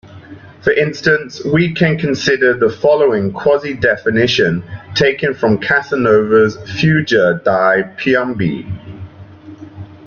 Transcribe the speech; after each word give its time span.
For 0.63 0.73
instance, 0.73 1.45
we 1.45 1.75
can 1.75 1.95
consider 1.95 2.55
the 2.57 2.71
following 2.71 3.31
quasi-definition 3.31 4.63
taken 4.95 5.35
from 5.35 5.59
Casanova's 5.59 6.57
Fuga 6.75 7.39
dai 7.45 7.83
Piombi. 7.99 8.65